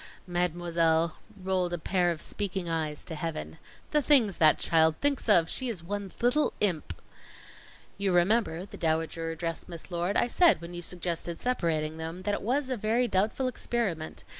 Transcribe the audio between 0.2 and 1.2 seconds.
_"Mademoiselle